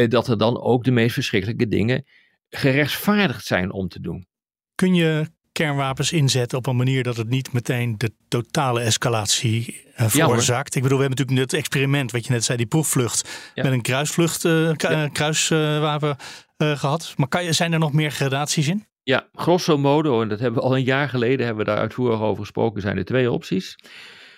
dat 0.08 0.28
er 0.28 0.38
dan 0.38 0.60
ook 0.60 0.84
de 0.84 0.90
meest 0.90 1.14
verschrikkelijke 1.14 1.68
dingen 1.68 2.04
gerechtvaardigd 2.48 3.44
zijn 3.44 3.72
om 3.72 3.88
te 3.88 4.00
doen. 4.00 4.26
Kun 4.74 4.94
je 4.94 5.26
kernwapens 5.62 6.12
inzetten 6.12 6.58
op 6.58 6.66
een 6.66 6.76
manier 6.76 7.02
dat 7.02 7.16
het 7.16 7.28
niet 7.28 7.52
meteen 7.52 7.94
de 7.98 8.12
totale 8.28 8.80
escalatie 8.80 9.84
uh, 10.00 10.08
veroorzaakt. 10.08 10.72
Ja, 10.72 10.76
ik 10.76 10.82
bedoel, 10.82 10.98
we 10.98 11.04
hebben 11.04 11.24
natuurlijk 11.24 11.50
het 11.50 11.60
experiment, 11.60 12.10
wat 12.10 12.26
je 12.26 12.32
net 12.32 12.44
zei, 12.44 12.58
die 12.58 12.66
proefvlucht 12.66 13.52
met 13.54 13.64
een 13.64 13.82
kruisvlucht, 13.82 14.44
uh, 14.44 14.72
kruiswapen 15.12 16.16
gehad. 16.56 17.14
Maar 17.16 17.28
kan 17.28 17.44
je, 17.44 17.52
zijn 17.52 17.72
er 17.72 17.78
nog 17.78 17.92
meer 17.92 18.10
gradaties 18.10 18.68
in? 18.68 18.86
Ja, 19.02 19.28
grosso 19.34 19.78
modo, 19.78 20.22
en 20.22 20.28
dat 20.28 20.40
hebben 20.40 20.60
we 20.60 20.68
al 20.68 20.76
een 20.76 20.84
jaar 20.84 21.08
geleden 21.08 21.46
hebben 21.46 21.64
we 21.64 21.70
daar 21.70 21.80
uitvoerig 21.80 22.20
over 22.20 22.42
gesproken, 22.42 22.82
zijn 22.82 22.96
er 22.96 23.04
twee 23.04 23.30
opties. 23.30 23.76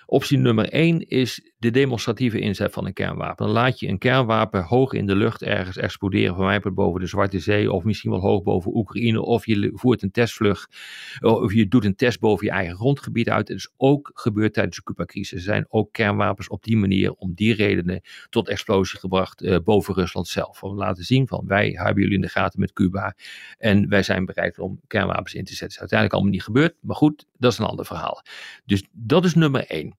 Optie 0.06 0.38
nummer 0.38 0.68
één 0.68 1.08
is 1.08 1.40
de 1.64 1.70
demonstratieve 1.70 2.38
inzet 2.38 2.72
van 2.72 2.86
een 2.86 2.92
kernwapen. 2.92 3.46
Dan 3.46 3.54
laat 3.54 3.80
je 3.80 3.88
een 3.88 3.98
kernwapen 3.98 4.62
hoog 4.62 4.92
in 4.92 5.06
de 5.06 5.16
lucht 5.16 5.42
ergens 5.42 5.76
exploderen, 5.76 6.34
van 6.34 6.44
mij 6.44 6.60
boven 6.60 7.00
de 7.00 7.06
Zwarte 7.06 7.38
Zee, 7.38 7.72
of 7.72 7.84
misschien 7.84 8.10
wel 8.10 8.20
hoog 8.20 8.42
boven 8.42 8.76
Oekraïne, 8.76 9.22
of 9.22 9.46
je 9.46 9.70
voert 9.74 10.02
een 10.02 10.10
testvlucht, 10.10 10.76
of 11.20 11.52
je 11.52 11.68
doet 11.68 11.84
een 11.84 11.96
test 11.96 12.20
boven 12.20 12.46
je 12.46 12.52
eigen 12.52 12.76
grondgebied 12.76 13.30
uit. 13.30 13.48
Het 13.48 13.56
is 13.56 13.72
ook 13.76 14.10
gebeurd 14.14 14.52
tijdens 14.52 14.76
de 14.76 14.82
Cuba-crisis. 14.82 15.38
Er 15.38 15.44
zijn 15.44 15.66
ook 15.68 15.92
kernwapens 15.92 16.48
op 16.48 16.62
die 16.62 16.76
manier, 16.76 17.12
om 17.12 17.34
die 17.34 17.54
redenen, 17.54 18.00
tot 18.30 18.48
explosie 18.48 18.98
gebracht 18.98 19.42
uh, 19.42 19.56
boven 19.64 19.94
Rusland 19.94 20.28
zelf. 20.28 20.62
Om 20.62 20.70
te 20.70 20.76
laten 20.76 21.04
zien 21.04 21.28
van 21.28 21.44
wij 21.46 21.70
hebben 21.70 22.02
jullie 22.02 22.16
in 22.16 22.22
de 22.22 22.28
gaten 22.28 22.60
met 22.60 22.72
Cuba 22.72 23.14
en 23.58 23.88
wij 23.88 24.02
zijn 24.02 24.24
bereid 24.24 24.58
om 24.58 24.80
kernwapens 24.86 25.34
in 25.34 25.44
te 25.44 25.54
zetten. 25.54 25.62
Dat 25.66 25.74
is 25.74 25.78
uiteindelijk 25.78 26.12
allemaal 26.12 26.32
niet 26.32 26.44
gebeurd, 26.44 26.74
maar 26.80 26.96
goed, 26.96 27.26
dat 27.38 27.52
is 27.52 27.58
een 27.58 27.64
ander 27.64 27.86
verhaal. 27.86 28.22
Dus 28.64 28.84
dat 28.92 29.24
is 29.24 29.34
nummer 29.34 29.66
één. 29.66 29.96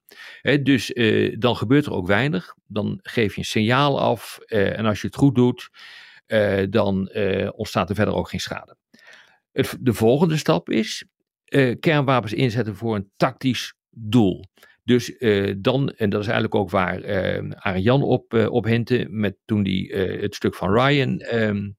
Dus 0.63 0.91
uh, 0.91 1.35
dan 1.39 1.54
gebeurt 1.55 1.85
er 1.85 1.93
ook 1.93 2.07
weinig. 2.07 2.55
Dan 2.67 2.99
geef 3.01 3.33
je 3.33 3.39
een 3.39 3.45
signaal 3.45 3.99
af 3.99 4.39
uh, 4.47 4.77
en 4.77 4.85
als 4.85 5.01
je 5.01 5.07
het 5.07 5.15
goed 5.15 5.35
doet, 5.35 5.69
uh, 6.27 6.63
dan 6.69 7.09
ontstaat 7.51 7.89
er 7.89 7.95
verder 7.95 8.13
ook 8.13 8.29
geen 8.29 8.39
schade. 8.39 8.77
Het, 9.51 9.77
de 9.79 9.93
volgende 9.93 10.37
stap 10.37 10.69
is 10.69 11.05
kernwapens 11.79 12.33
inzetten 12.33 12.75
voor 12.75 12.95
een 12.95 13.09
tactisch 13.17 13.73
doel. 13.89 14.43
Dus 14.83 15.17
dan, 15.57 15.89
en 15.89 16.09
dat 16.09 16.21
is 16.21 16.27
eigenlijk 16.27 16.55
ook 16.55 16.69
waar 16.69 17.01
Arjan 17.55 18.03
op, 18.03 18.33
op 18.33 18.65
hintte, 18.65 19.07
met, 19.09 19.35
toen 19.45 19.63
hij 19.63 20.07
het 20.21 20.35
stuk 20.35 20.55
van 20.55 20.73
Ryan 20.73 21.19
ehm, 21.19 21.69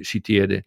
citeerde. 0.00 0.64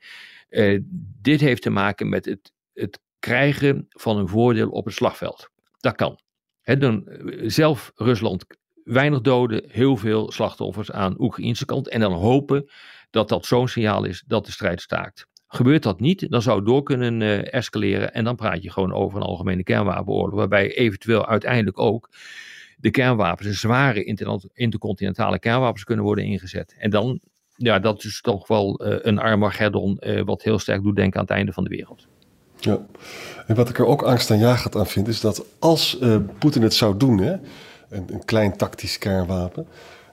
dit 1.22 1.42
heeft 1.42 1.62
te 1.62 1.70
maken 1.70 2.10
met 2.10 2.26
het, 2.26 2.52
het 2.74 3.00
krijgen 3.20 3.86
van 3.90 4.18
een 4.18 4.28
voordeel 4.28 4.70
op 4.70 4.86
het 4.86 4.94
slagveld. 4.94 5.50
Dat 5.78 5.96
kan. 5.96 6.20
Dan 6.66 7.08
eh, 7.08 7.50
zelf 7.50 7.92
Rusland 7.96 8.46
weinig 8.84 9.22
doden, 9.22 9.64
heel 9.68 9.98
veel 9.98 10.32
slachtoffers 10.32 10.92
aan 10.92 11.22
Oekraïnse 11.22 11.66
kant. 11.66 11.90
En 11.90 12.00
dan 12.00 12.14
hopen 12.14 12.70
dat 13.10 13.30
dat 13.30 13.46
zo'n 13.46 13.68
signaal 13.68 14.04
is 14.04 14.24
dat 14.28 14.46
de 14.46 14.52
strijd 14.52 14.82
staakt. 14.82 15.28
Gebeurt 15.48 15.84
dat 15.84 16.00
niet, 16.00 16.30
dan 16.30 16.42
zou 16.42 16.58
het 16.58 16.66
door 16.66 16.84
kunnen 16.84 17.22
uh, 17.22 17.54
escaleren. 17.54 18.14
En 18.14 18.24
dan 18.24 18.36
praat 18.36 18.64
je 18.64 18.72
gewoon 18.72 18.94
over 18.94 19.18
een 19.18 19.26
algemene 19.26 19.64
kernwapenoorlog. 19.64 20.36
Waarbij 20.36 20.76
eventueel 20.76 21.28
uiteindelijk 21.28 21.80
ook 21.80 22.10
de 22.78 22.92
kernwapens, 22.92 23.48
de 23.48 23.54
zware 23.54 24.04
intercontinentale 24.54 25.40
kernwapens 25.40 25.84
kunnen 25.84 26.06
worden 26.06 26.26
ingezet. 26.26 26.76
En 26.78 26.90
dan, 26.90 27.20
ja, 27.56 27.80
dat 27.80 28.04
is 28.04 28.22
toch 28.22 28.48
wel 28.48 28.88
uh, 28.88 28.98
een 29.02 29.20
Armageddon, 29.20 29.98
uh, 30.00 30.22
wat 30.22 30.44
heel 30.44 30.60
sterk 30.60 30.84
doet 30.84 30.96
denken 30.96 31.20
aan 31.20 31.26
het 31.26 31.36
einde 31.36 31.54
van 31.54 31.64
de 31.64 31.70
wereld. 31.70 32.08
Ja, 32.60 32.86
en 33.48 33.56
wat 33.56 33.70
ik 33.70 33.80
er 33.80 33.86
ook 33.86 34.02
angstaanjagend 34.02 34.76
aan 34.76 34.88
vind, 34.88 35.08
is 35.08 35.22
dat 35.22 35.46
als 35.60 35.98
uh, 36.02 36.18
Poetin 36.40 36.62
het 36.62 36.74
zou 36.74 36.98
doen, 36.98 37.18
hè, 37.18 37.32
een, 37.90 38.06
een, 38.08 38.26
klein 38.26 38.58
tactisch 38.58 38.98
kernwapen. 38.98 39.68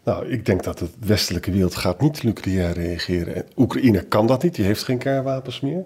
Nou, 0.04 0.28
ik 0.28 0.46
denk 0.46 0.62
dat 0.62 0.78
de 0.78 0.88
westelijke 1.00 1.50
wereld 1.50 1.74
gaat 1.74 2.00
niet 2.00 2.22
nucleair 2.22 2.72
reageren. 2.72 3.34
En 3.34 3.46
Oekraïne 3.56 4.02
kan 4.02 4.26
dat 4.26 4.42
niet, 4.42 4.54
die 4.54 4.64
heeft 4.64 4.82
geen 4.82 4.98
kernwapens 4.98 5.60
meer. 5.60 5.84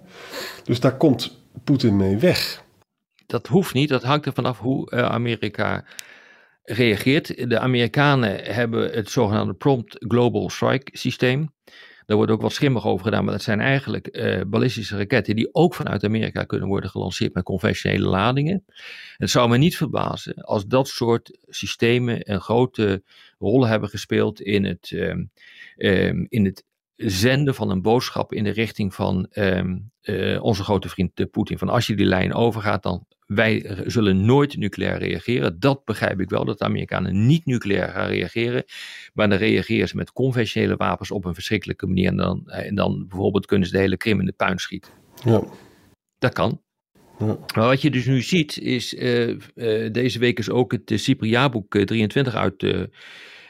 Dus 0.64 0.80
daar 0.80 0.96
komt 0.96 1.38
Poetin 1.64 1.96
mee 1.96 2.16
weg. 2.16 2.64
Dat 3.26 3.46
hoeft 3.46 3.74
niet, 3.74 3.88
dat 3.88 4.02
hangt 4.02 4.26
er 4.26 4.32
vanaf 4.32 4.58
hoe 4.58 4.92
uh, 4.94 5.02
Amerika 5.02 5.84
reageert. 6.62 7.50
De 7.50 7.58
Amerikanen 7.58 8.54
hebben 8.54 8.90
het 8.90 9.10
zogenaamde 9.10 9.54
Prompt 9.54 9.96
Global 9.98 10.50
Strike 10.50 10.98
systeem. 10.98 11.54
Daar 12.06 12.16
wordt 12.16 12.32
ook 12.32 12.40
wat 12.40 12.52
schimmig 12.52 12.86
over 12.86 13.04
gedaan, 13.04 13.24
maar 13.24 13.32
dat 13.32 13.42
zijn 13.42 13.60
eigenlijk 13.60 14.16
uh, 14.16 14.40
ballistische 14.46 14.96
raketten 14.96 15.36
die 15.36 15.54
ook 15.54 15.74
vanuit 15.74 16.04
Amerika 16.04 16.44
kunnen 16.44 16.68
worden 16.68 16.90
gelanceerd 16.90 17.34
met 17.34 17.44
conventionele 17.44 18.08
ladingen. 18.08 18.64
Het 19.16 19.30
zou 19.30 19.48
me 19.48 19.56
niet 19.56 19.76
verbazen 19.76 20.34
als 20.34 20.66
dat 20.66 20.88
soort 20.88 21.38
systemen 21.46 22.32
een 22.32 22.40
grote 22.40 23.02
rol 23.38 23.66
hebben 23.66 23.88
gespeeld 23.88 24.40
in 24.40 24.64
het, 24.64 24.90
uh, 24.90 25.14
uh, 25.76 26.12
in 26.28 26.44
het 26.44 26.64
zenden 26.96 27.54
van 27.54 27.70
een 27.70 27.82
boodschap 27.82 28.32
in 28.32 28.44
de 28.44 28.50
richting 28.50 28.94
van 28.94 29.28
uh, 29.32 30.42
onze 30.42 30.64
grote 30.64 30.88
vriend 30.88 31.30
Poetin. 31.30 31.58
Van 31.58 31.68
als 31.68 31.86
je 31.86 31.96
die 31.96 32.06
lijn 32.06 32.34
overgaat, 32.34 32.82
dan 32.82 33.06
wij 33.26 33.76
zullen 33.86 34.24
nooit 34.24 34.56
nucleair 34.56 34.98
reageren. 34.98 35.60
Dat 35.60 35.84
begrijp 35.84 36.20
ik 36.20 36.28
wel, 36.28 36.44
dat 36.44 36.58
de 36.58 36.64
Amerikanen 36.64 37.26
niet 37.26 37.46
nucleair 37.46 37.88
gaan 37.88 38.08
reageren. 38.08 38.64
Maar 39.14 39.28
dan 39.28 39.38
reageren 39.38 39.88
ze 39.88 39.96
met 39.96 40.12
conventionele 40.12 40.76
wapens 40.76 41.10
op 41.10 41.24
een 41.24 41.34
verschrikkelijke 41.34 41.86
manier. 41.86 42.08
En 42.08 42.16
dan, 42.16 42.42
en 42.46 42.74
dan 42.74 43.06
bijvoorbeeld 43.08 43.46
kunnen 43.46 43.68
ze 43.68 43.74
de 43.74 43.80
hele 43.80 43.96
Krim 43.96 44.20
in 44.20 44.26
de 44.26 44.32
puin 44.32 44.58
schieten. 44.58 44.92
Ja. 45.24 45.42
Dat 46.18 46.32
kan. 46.32 46.60
Ja. 47.18 47.38
Maar 47.54 47.66
wat 47.66 47.82
je 47.82 47.90
dus 47.90 48.06
nu 48.06 48.22
ziet, 48.22 48.58
is 48.58 48.94
uh, 48.94 49.28
uh, 49.28 49.92
deze 49.92 50.18
week 50.18 50.38
is 50.38 50.50
ook 50.50 50.72
het 50.72 50.92
Cypriaboek 50.94 51.78
23 51.78 52.34
uit 52.34 52.62
uh, 52.62 52.82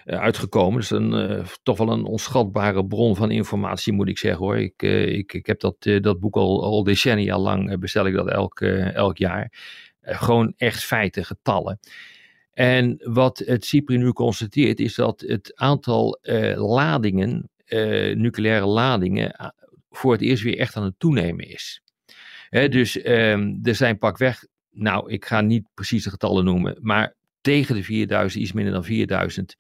uitgekomen. 0.07 0.73
Dat 0.73 0.83
is 0.83 0.91
een, 0.91 1.31
uh, 1.31 1.47
toch 1.63 1.79
wel 1.79 1.93
een 1.93 2.05
onschatbare 2.05 2.87
bron 2.87 3.17
van 3.17 3.31
informatie, 3.31 3.93
moet 3.93 4.09
ik 4.09 4.19
zeggen 4.19 4.45
hoor. 4.45 4.59
Ik, 4.59 4.83
uh, 4.83 5.07
ik, 5.07 5.33
ik 5.33 5.47
heb 5.47 5.61
dat, 5.61 5.77
dat 6.01 6.21
boek 6.21 6.37
al, 6.37 6.63
al 6.63 6.85
decennia 6.85 7.39
lang, 7.39 7.79
bestel 7.79 8.07
ik 8.07 8.15
dat 8.15 8.31
elk, 8.31 8.61
elk 8.61 9.17
jaar. 9.17 9.53
gewoon 10.01 10.53
echt 10.57 10.85
feiten, 10.85 11.25
getallen. 11.25 11.79
En 12.53 13.01
wat 13.03 13.39
het 13.39 13.65
CIPRI 13.65 13.97
nu 13.97 14.13
constateert, 14.13 14.81
is 14.81 14.95
dat 14.95 15.21
het 15.21 15.53
aantal 15.55 16.19
ladingen, 16.57 17.51
nucleaire 18.15 18.67
ladingen, 18.67 19.55
voor 19.91 20.13
het 20.13 20.21
eerst 20.21 20.43
weer 20.43 20.59
echt 20.59 20.77
aan 20.77 20.85
het 20.85 20.99
toenemen 20.99 21.49
is. 21.49 21.83
Dus 22.51 23.07
um, 23.07 23.59
er 23.63 23.75
zijn 23.75 23.99
pakweg, 23.99 24.47
nou 24.71 25.13
ik 25.13 25.25
ga 25.25 25.41
niet 25.41 25.67
precies 25.75 26.05
de 26.05 26.11
getallen 26.11 26.45
noemen, 26.45 26.79
maar 26.81 27.15
tegen 27.41 27.75
de 27.75 27.83
4000, 27.83 28.43
iets 28.43 28.53
minder 28.53 28.73
dan 28.73 28.85
4000 28.85 29.57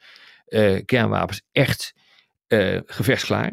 uh, 0.49 0.81
kernwapens 0.85 1.43
echt 1.53 1.95
uh, 2.49 2.81
gevechtsklaar. 2.87 3.53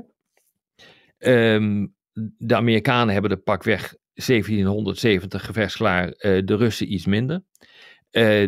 Um, 1.17 1.95
de 2.37 2.55
Amerikanen 2.55 3.13
hebben 3.13 3.31
de 3.31 3.37
pakweg 3.37 3.95
1770 4.13 5.45
gevechtsklaar, 5.45 6.05
uh, 6.07 6.13
de 6.45 6.55
Russen 6.55 6.93
iets 6.93 7.05
minder. 7.05 7.43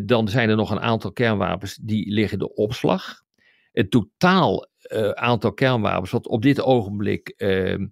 dan 0.05 0.27
zijn 0.27 0.49
er 0.49 0.55
nog 0.55 0.71
een 0.71 0.79
aantal 0.79 1.11
kernwapens 1.11 1.75
die 1.81 2.11
liggen 2.11 2.39
de 2.39 2.53
opslag. 2.53 3.23
Het 3.71 3.91
totaal 3.91 4.67
aantal 5.13 5.53
kernwapens 5.53 6.11
wat 6.11 6.27
op 6.27 6.41
dit 6.41 6.61
ogenblik 6.61 7.29
ehm, 7.29 7.87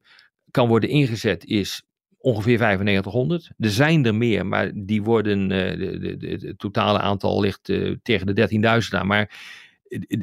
kan 0.52 0.68
worden 0.68 0.90
ingezet 0.90 1.46
is 1.46 1.84
ongeveer 2.18 2.58
9500. 2.58 3.52
Er 3.58 3.70
zijn 3.70 4.06
er 4.06 4.16
meer, 4.16 4.46
maar 4.46 4.72
die 4.76 5.04
worden, 5.04 5.50
het 5.50 6.60
totale 6.60 7.00
aantal 7.00 7.40
ligt 7.40 7.64
tegen 8.02 8.36
de 8.36 8.50
13.000 8.84 9.00
aan. 9.00 9.08
Maar 9.08 9.30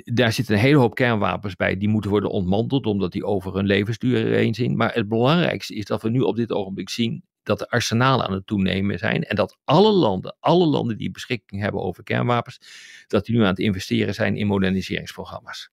daar 0.04 0.32
zitten 0.32 0.54
een 0.54 0.60
hele 0.60 0.78
hoop 0.78 0.94
kernwapens 0.94 1.56
bij 1.56 1.76
die 1.76 1.88
moeten 1.88 2.10
worden 2.10 2.30
ontmanteld 2.30 2.86
omdat 2.86 3.12
die 3.12 3.24
over 3.24 3.54
hun 3.54 3.66
levensduur 3.66 4.26
heen 4.26 4.54
zien. 4.54 4.76
Maar 4.76 4.94
het 4.94 5.08
belangrijkste 5.08 5.74
is 5.74 5.84
dat 5.84 6.02
we 6.02 6.10
nu 6.10 6.20
op 6.20 6.36
dit 6.36 6.52
ogenblik 6.52 6.88
zien 6.88 7.22
dat 7.42 7.58
de 7.58 7.68
arsenalen 7.68 8.26
aan 8.26 8.32
het 8.32 8.46
toenemen 8.46 8.98
zijn 8.98 9.24
en 9.24 9.36
dat 9.36 9.58
alle 9.64 9.92
landen, 9.92 10.36
alle 10.40 10.66
landen 10.66 10.96
die 10.96 11.10
beschikking 11.10 11.62
hebben 11.62 11.80
over 11.80 12.02
kernwapens, 12.02 12.60
dat 13.06 13.26
die 13.26 13.36
nu 13.36 13.42
aan 13.42 13.48
het 13.48 13.58
investeren 13.58 14.14
zijn 14.14 14.36
in 14.36 14.46
moderniseringsprogramma's. 14.46 15.70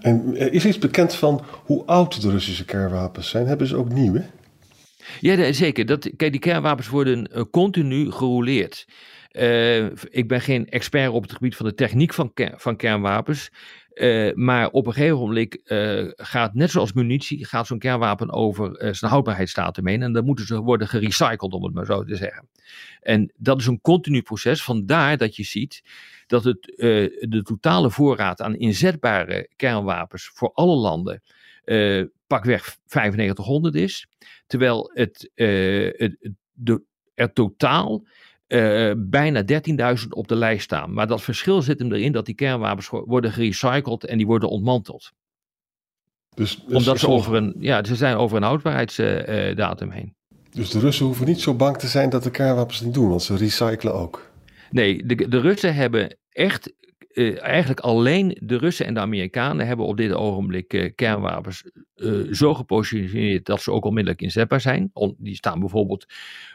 En 0.00 0.36
is 0.52 0.66
iets 0.66 0.78
bekend 0.78 1.14
van 1.14 1.42
hoe 1.64 1.84
oud 1.84 2.22
de 2.22 2.30
Russische 2.30 2.64
kernwapens 2.64 3.28
zijn? 3.28 3.46
Hebben 3.46 3.66
ze 3.66 3.76
ook 3.76 3.92
nieuwe? 3.92 4.24
Ja, 5.20 5.52
zeker. 5.52 5.86
Dat, 5.86 6.10
kijk, 6.16 6.30
die 6.30 6.40
kernwapens 6.40 6.88
worden 6.88 7.28
uh, 7.32 7.42
continu 7.50 8.10
gerouleerd. 8.10 8.86
Uh, 9.38 9.86
ik 10.10 10.28
ben 10.28 10.40
geen 10.40 10.68
expert 10.68 11.10
op 11.10 11.22
het 11.22 11.32
gebied 11.32 11.56
van 11.56 11.66
de 11.66 11.74
techniek 11.74 12.14
van, 12.14 12.32
van 12.56 12.76
kernwapens. 12.76 13.50
Uh, 13.94 14.34
maar 14.34 14.70
op 14.70 14.86
een 14.86 14.92
gegeven 14.92 15.18
moment 15.18 15.58
uh, 15.64 16.10
gaat, 16.16 16.54
net 16.54 16.70
zoals 16.70 16.92
munitie, 16.92 17.44
gaat 17.44 17.66
zo'n 17.66 17.78
kernwapen 17.78 18.32
over 18.32 18.94
zijn 18.94 19.10
houdbaarheidsdatum 19.10 19.86
heen. 19.86 20.02
En 20.02 20.12
dan 20.12 20.24
moeten 20.24 20.46
ze 20.46 20.60
worden 20.60 20.88
gerecycled, 20.88 21.52
om 21.52 21.64
het 21.64 21.74
maar 21.74 21.86
zo 21.86 22.04
te 22.04 22.16
zeggen. 22.16 22.48
En 23.00 23.32
dat 23.36 23.60
is 23.60 23.66
een 23.66 23.80
continu 23.80 24.22
proces. 24.22 24.62
Vandaar 24.62 25.16
dat 25.16 25.36
je 25.36 25.44
ziet 25.44 25.82
dat 26.26 26.44
het, 26.44 26.62
de 27.28 27.42
totale 27.44 27.90
voorraad 27.90 28.40
aan 28.40 28.56
inzetbare 28.56 29.48
kernwapens 29.56 30.30
voor 30.34 30.52
alle 30.52 30.76
landen 30.76 31.22
pakweg 32.26 32.76
9500 32.86 33.74
is. 33.74 34.06
Terwijl 34.46 34.90
het, 34.94 35.30
het 35.34 36.34
de, 36.52 36.82
er 37.14 37.32
totaal 37.32 38.04
uh, 38.54 38.92
bijna 38.96 39.42
13.000 39.98 40.08
op 40.08 40.28
de 40.28 40.36
lijst 40.36 40.64
staan. 40.64 40.92
Maar 40.92 41.06
dat 41.06 41.22
verschil 41.22 41.62
zit 41.62 41.78
hem 41.78 41.92
erin 41.92 42.12
dat 42.12 42.26
die 42.26 42.34
kernwapens 42.34 42.88
worden 42.88 43.32
gerecycled 43.32 44.04
en 44.04 44.16
die 44.16 44.26
worden 44.26 44.48
ontmanteld. 44.48 45.12
Dus, 46.34 46.64
dus 46.66 46.76
Omdat 46.76 46.98
ze, 46.98 47.08
over 47.08 47.34
een, 47.34 47.54
ja, 47.58 47.84
ze 47.84 47.96
zijn 47.96 48.16
over 48.16 48.36
een 48.36 48.42
houdbaarheidsdatum 48.42 49.88
uh, 49.88 49.94
heen. 49.94 50.14
Dus 50.50 50.70
de 50.70 50.78
Russen 50.78 51.06
hoeven 51.06 51.26
niet 51.26 51.40
zo 51.40 51.54
bang 51.54 51.76
te 51.78 51.86
zijn 51.86 52.10
dat 52.10 52.22
de 52.22 52.30
kernwapens 52.30 52.80
niet 52.80 52.94
doen, 52.94 53.08
want 53.08 53.22
ze 53.22 53.36
recyclen 53.36 53.94
ook. 53.94 54.30
Nee, 54.70 55.06
de, 55.06 55.28
de 55.28 55.40
Russen 55.40 55.74
hebben 55.74 56.16
echt 56.28 56.72
uh, 57.14 57.42
eigenlijk 57.42 57.80
alleen 57.80 58.36
de 58.40 58.56
Russen 58.56 58.86
en 58.86 58.94
de 58.94 59.00
Amerikanen 59.00 59.66
hebben 59.66 59.86
op 59.86 59.96
dit 59.96 60.12
ogenblik 60.12 60.72
uh, 60.72 60.90
kernwapens 60.94 61.64
uh, 61.96 62.32
zo 62.32 62.54
gepositioneerd 62.54 63.46
dat 63.46 63.62
ze 63.62 63.70
ook 63.70 63.84
onmiddellijk 63.84 64.22
inzetbaar 64.22 64.60
zijn. 64.60 64.90
Die 65.18 65.34
staan 65.34 65.60
bijvoorbeeld 65.60 66.06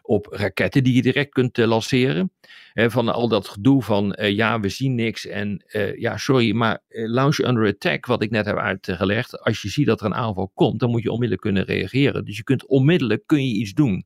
op 0.02 0.28
raketten 0.32 0.84
die 0.84 0.94
je 0.94 1.02
direct 1.02 1.34
kunt 1.34 1.58
lanceren. 1.58 2.32
Van 2.74 3.10
al 3.10 3.28
dat 3.28 3.48
gedoe 3.48 3.84
van 3.84 4.18
ja, 4.20 4.60
we 4.60 4.70
zien 4.70 4.96
niks 4.96 5.26
en 5.26 5.64
ja, 5.98 6.18
sorry, 6.18 6.52
maar 6.52 6.80
launch 6.90 7.38
under 7.38 7.68
attack, 7.68 8.06
wat 8.06 8.24
ik 8.24 8.30
net 8.30 8.46
heb 8.46 8.58
uitgelegd. 8.58 9.44
Als 9.44 9.62
je 9.62 9.70
ziet 9.70 9.86
dat 9.86 10.00
er 10.00 10.06
een 10.06 10.16
aanval 10.16 10.52
komt, 10.54 10.80
dan 10.80 10.90
moet 10.90 11.04
je 11.04 11.12
onmiddellijk 11.12 11.42
kunnen 11.42 11.64
reageren. 11.64 12.26
Dus 12.26 12.38
je 12.38 12.44
kunt 12.44 12.66
onmiddellijk 12.66 13.24
kun 13.26 13.48
je 13.48 13.56
iets 13.56 13.74
doen. 13.74 14.06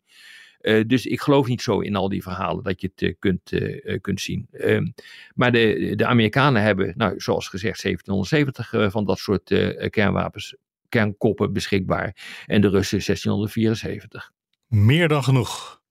Uh, 0.63 0.83
dus 0.87 1.05
ik 1.05 1.21
geloof 1.21 1.47
niet 1.47 1.61
zo 1.61 1.79
in 1.79 1.95
al 1.95 2.09
die 2.09 2.21
verhalen 2.21 2.63
dat 2.63 2.81
je 2.81 2.91
het 2.95 3.01
uh, 3.01 3.13
kunt, 3.19 3.51
uh, 3.51 3.97
kunt 4.01 4.21
zien. 4.21 4.47
Ehm, 4.51 4.87
maar 5.35 5.51
de, 5.51 5.93
de 5.95 6.05
Amerikanen 6.05 6.61
hebben, 6.61 6.93
nou, 6.97 7.19
zoals 7.19 7.47
gezegd, 7.47 7.81
1770 7.81 8.91
van 8.91 9.05
dat 9.05 9.19
soort 9.19 9.43
kernwapens, 9.89 10.55
kernkoppen 10.89 11.53
beschikbaar. 11.53 12.15
En 12.45 12.61
de 12.61 12.69
Russen 12.69 13.01
1674. 13.05 14.31
Meer 14.67 15.07
dan 15.07 15.23
genoeg. 15.23 15.81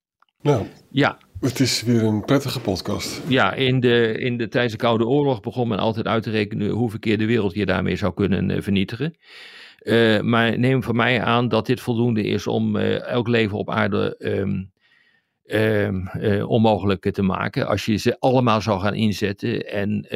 Nou, 0.41 0.67
ja. 0.91 1.17
Het 1.39 1.59
is 1.59 1.83
weer 1.83 2.03
een 2.03 2.25
prettige 2.25 2.59
podcast. 2.59 3.21
Ja, 3.27 3.53
in 3.53 3.79
de, 3.79 4.17
in 4.19 4.37
de, 4.37 4.47
tijdens 4.47 4.73
de 4.73 4.79
Koude 4.79 5.05
Oorlog 5.05 5.39
begon 5.39 5.67
men 5.67 5.79
altijd 5.79 6.07
uit 6.07 6.23
te 6.23 6.29
rekenen 6.29 6.69
hoe 6.69 6.89
verkeerd 6.89 7.19
de 7.19 7.25
wereld 7.25 7.53
je 7.53 7.65
daarmee 7.65 7.95
zou 7.95 8.13
kunnen 8.13 8.63
vernietigen. 8.63 9.15
Uh, 9.83 10.21
maar 10.21 10.59
neem 10.59 10.83
van 10.83 10.95
mij 10.95 11.21
aan 11.21 11.47
dat 11.47 11.65
dit 11.65 11.81
voldoende 11.81 12.23
is 12.23 12.47
om 12.47 12.75
uh, 12.75 13.01
elk 13.01 13.27
leven 13.27 13.57
op 13.57 13.69
aarde 13.69 14.15
um, 14.19 14.71
um, 15.45 16.09
uh, 16.17 16.49
onmogelijk 16.49 17.11
te 17.11 17.21
maken. 17.21 17.67
Als 17.67 17.85
je 17.85 17.97
ze 17.97 18.19
allemaal 18.19 18.61
zou 18.61 18.79
gaan 18.79 18.93
inzetten. 18.93 19.71
En 19.71 20.07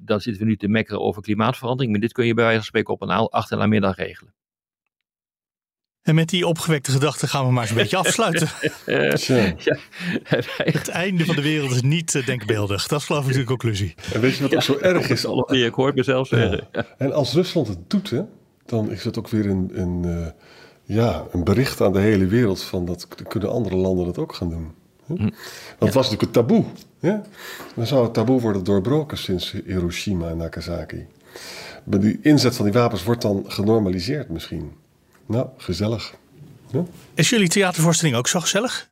dan 0.00 0.20
zitten 0.20 0.42
we 0.42 0.48
nu 0.48 0.56
te 0.56 0.68
mekkeren 0.68 1.00
over 1.00 1.22
klimaatverandering. 1.22 1.92
Maar 1.92 2.00
dit 2.00 2.12
kun 2.12 2.26
je 2.26 2.34
bij 2.34 2.44
wijze 2.44 2.58
van 2.58 2.66
spreken 2.66 2.94
op 2.94 3.02
een 3.02 3.10
achternamiddag 3.10 3.96
regelen. 3.96 4.34
En 6.02 6.14
met 6.14 6.28
die 6.28 6.46
opgewekte 6.46 6.90
gedachten 6.90 7.28
gaan 7.28 7.46
we 7.46 7.52
maar 7.52 7.62
eens 7.62 7.70
een 7.70 7.76
beetje 7.76 7.96
afsluiten. 8.06 8.48
ja, 9.64 9.76
het 10.56 10.88
einde 10.88 11.24
van 11.24 11.36
de 11.36 11.42
wereld 11.42 11.70
is 11.70 11.82
niet 11.82 12.26
denkbeeldig. 12.26 12.86
Dat 12.86 13.00
is 13.00 13.06
geloof 13.06 13.28
ik 13.28 13.34
de 13.34 13.44
conclusie. 13.44 13.94
En 14.12 14.20
weet 14.20 14.36
je 14.36 14.42
wat 14.42 14.54
ook 14.54 14.62
zo 14.62 14.78
erg 14.78 15.08
is? 15.08 15.24
Ik 15.64 15.74
hoor 15.74 15.94
mezelf 15.94 16.28
zeggen. 16.28 16.68
Ja. 16.72 16.86
En 16.98 17.12
als 17.12 17.32
Rusland 17.32 17.68
het 17.68 17.90
doet, 17.90 18.10
hè, 18.10 18.22
dan 18.64 18.90
is 18.90 19.04
het 19.04 19.18
ook 19.18 19.28
weer 19.28 19.46
een, 19.46 19.70
een, 19.72 20.02
uh, 20.06 20.26
ja, 20.82 21.24
een 21.32 21.44
bericht 21.44 21.80
aan 21.80 21.92
de 21.92 21.98
hele 21.98 22.26
wereld 22.26 22.62
van 22.62 22.84
dat 22.84 23.08
kunnen 23.28 23.50
andere 23.50 23.76
landen 23.76 24.06
dat 24.06 24.18
ook 24.18 24.34
gaan 24.34 24.48
doen. 24.48 24.72
Hm? 25.06 25.16
Want 25.16 25.32
het 25.78 25.94
was 25.94 26.10
natuurlijk 26.10 26.22
een 26.22 26.46
taboe. 26.46 26.64
Hè? 27.00 27.16
Dan 27.74 27.86
zou 27.86 28.04
het 28.04 28.14
taboe 28.14 28.40
worden 28.40 28.64
doorbroken 28.64 29.18
sinds 29.18 29.54
Hiroshima 29.64 30.28
en 30.28 30.36
Nagasaki. 30.36 31.06
Maar 31.84 32.00
die 32.00 32.18
inzet 32.22 32.56
van 32.56 32.64
die 32.64 32.74
wapens 32.74 33.04
wordt 33.04 33.22
dan 33.22 33.44
genormaliseerd 33.46 34.28
misschien. 34.28 34.72
Nou, 35.26 35.46
gezellig. 35.56 36.14
Is 37.14 37.30
jullie 37.30 37.48
theatervoorstelling 37.48 38.16
ook 38.16 38.28
zo 38.28 38.40
gezellig? 38.40 38.91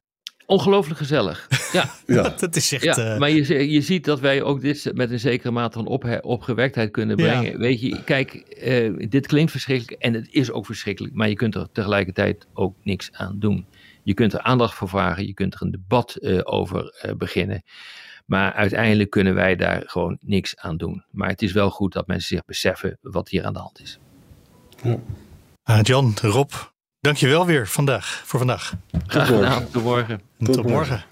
Ongelooflijk 0.50 0.98
gezellig. 0.98 1.48
Ja, 1.72 1.90
ja. 2.16 2.22
dat 2.38 2.56
is 2.56 2.72
echt. 2.72 2.96
Ja, 2.96 3.18
maar 3.18 3.30
je, 3.30 3.70
je 3.70 3.80
ziet 3.80 4.04
dat 4.04 4.20
wij 4.20 4.42
ook 4.42 4.60
dit 4.60 4.90
met 4.94 5.10
een 5.10 5.18
zekere 5.18 5.50
mate 5.50 5.78
van 5.78 5.86
op, 5.86 6.18
opgewektheid 6.20 6.90
kunnen 6.90 7.16
brengen. 7.16 7.50
Ja. 7.50 7.58
Weet 7.58 7.80
je, 7.80 8.04
kijk, 8.04 8.56
uh, 8.64 9.08
dit 9.08 9.26
klinkt 9.26 9.50
verschrikkelijk 9.50 10.02
en 10.02 10.14
het 10.14 10.28
is 10.30 10.50
ook 10.50 10.66
verschrikkelijk, 10.66 11.14
maar 11.14 11.28
je 11.28 11.34
kunt 11.34 11.54
er 11.54 11.68
tegelijkertijd 11.72 12.46
ook 12.54 12.76
niks 12.82 13.12
aan 13.12 13.38
doen. 13.38 13.66
Je 14.02 14.14
kunt 14.14 14.32
er 14.32 14.40
aandacht 14.40 14.74
voor 14.74 14.88
vragen, 14.88 15.26
je 15.26 15.34
kunt 15.34 15.54
er 15.54 15.62
een 15.62 15.70
debat 15.70 16.16
uh, 16.20 16.40
over 16.42 17.02
uh, 17.06 17.12
beginnen. 17.14 17.62
Maar 18.26 18.52
uiteindelijk 18.52 19.10
kunnen 19.10 19.34
wij 19.34 19.56
daar 19.56 19.82
gewoon 19.86 20.18
niks 20.20 20.56
aan 20.56 20.76
doen. 20.76 21.04
Maar 21.10 21.28
het 21.28 21.42
is 21.42 21.52
wel 21.52 21.70
goed 21.70 21.92
dat 21.92 22.06
mensen 22.06 22.28
zich 22.36 22.44
beseffen 22.44 22.98
wat 23.00 23.28
hier 23.28 23.44
aan 23.44 23.52
de 23.52 23.58
hand 23.58 23.80
is. 23.80 23.98
Ja. 24.82 24.98
Uh, 25.70 25.82
Jan, 25.82 26.14
Rob, 26.20 26.50
Dankjewel 27.00 27.46
weer 27.46 27.68
vandaag, 27.68 28.22
voor 28.24 28.38
vandaag. 28.38 28.72
Graag 29.06 29.26
gedaan. 29.26 29.70
Tot 29.70 29.82
morgen. 29.82 30.20
Tot, 30.38 30.54
Tot 30.54 30.66
morgen. 30.66 31.04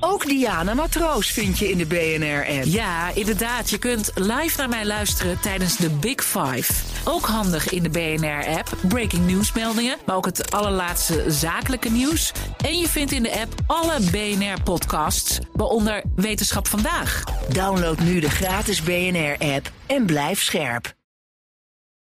Ook 0.00 0.26
Diana 0.26 0.74
Matroos 0.74 1.30
vind 1.30 1.58
je 1.58 1.70
in 1.70 1.78
de 1.78 1.86
BNR-app. 1.86 2.64
Ja, 2.64 3.10
inderdaad. 3.14 3.70
Je 3.70 3.78
kunt 3.78 4.10
live 4.14 4.58
naar 4.58 4.68
mij 4.68 4.86
luisteren 4.86 5.40
tijdens 5.40 5.76
de 5.76 5.90
Big 5.90 6.24
Five. 6.24 6.72
Ook 7.04 7.26
handig 7.26 7.68
in 7.68 7.82
de 7.82 7.88
BNR-app. 7.88 8.68
Breaking 8.88 9.26
nieuwsmeldingen, 9.26 9.96
maar 10.06 10.16
ook 10.16 10.24
het 10.24 10.50
allerlaatste 10.50 11.24
zakelijke 11.26 11.90
nieuws. 11.90 12.32
En 12.64 12.78
je 12.78 12.88
vindt 12.88 13.12
in 13.12 13.22
de 13.22 13.40
app 13.40 13.54
alle 13.66 14.00
BNR-podcasts, 14.10 15.38
waaronder 15.52 16.04
Wetenschap 16.16 16.66
Vandaag. 16.66 17.24
Download 17.48 17.98
nu 17.98 18.20
de 18.20 18.30
gratis 18.30 18.82
BNR-app 18.82 19.70
en 19.86 20.06
blijf 20.06 20.42
scherp. 20.42 20.96